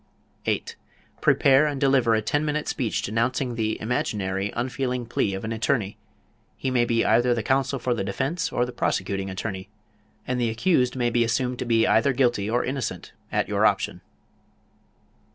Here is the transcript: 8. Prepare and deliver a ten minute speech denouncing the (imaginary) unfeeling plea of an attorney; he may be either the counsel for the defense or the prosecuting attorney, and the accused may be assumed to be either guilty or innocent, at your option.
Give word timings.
8. 0.47 0.75
Prepare 1.21 1.67
and 1.67 1.79
deliver 1.79 2.15
a 2.15 2.23
ten 2.23 2.43
minute 2.43 2.67
speech 2.67 3.03
denouncing 3.03 3.53
the 3.53 3.79
(imaginary) 3.79 4.51
unfeeling 4.55 5.05
plea 5.05 5.35
of 5.35 5.43
an 5.43 5.51
attorney; 5.51 5.99
he 6.57 6.71
may 6.71 6.85
be 6.85 7.05
either 7.05 7.35
the 7.35 7.43
counsel 7.43 7.77
for 7.77 7.93
the 7.93 8.03
defense 8.03 8.51
or 8.51 8.65
the 8.65 8.71
prosecuting 8.71 9.29
attorney, 9.29 9.69
and 10.25 10.41
the 10.41 10.49
accused 10.49 10.95
may 10.95 11.11
be 11.11 11.23
assumed 11.23 11.59
to 11.59 11.65
be 11.65 11.85
either 11.85 12.13
guilty 12.13 12.49
or 12.49 12.65
innocent, 12.65 13.13
at 13.31 13.47
your 13.47 13.63
option. 13.63 14.01